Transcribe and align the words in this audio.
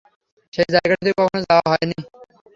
সেই 0.53 0.67
জায়গাটিতে 0.73 1.11
কখনো 1.19 1.39
যাওয়া 1.43 1.65
হয়নি। 1.71 1.97